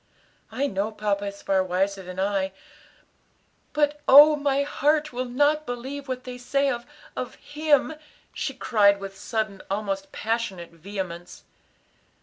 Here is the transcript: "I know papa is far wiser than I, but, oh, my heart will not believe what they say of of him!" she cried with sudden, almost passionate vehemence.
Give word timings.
"I 0.51 0.65
know 0.65 0.91
papa 0.91 1.25
is 1.25 1.43
far 1.43 1.63
wiser 1.63 2.01
than 2.01 2.19
I, 2.19 2.53
but, 3.71 4.01
oh, 4.07 4.35
my 4.35 4.63
heart 4.63 5.13
will 5.13 5.25
not 5.29 5.67
believe 5.67 6.07
what 6.07 6.23
they 6.23 6.39
say 6.39 6.71
of 6.71 6.87
of 7.15 7.35
him!" 7.35 7.93
she 8.33 8.55
cried 8.55 8.99
with 8.99 9.15
sudden, 9.15 9.61
almost 9.69 10.11
passionate 10.11 10.71
vehemence. 10.71 11.43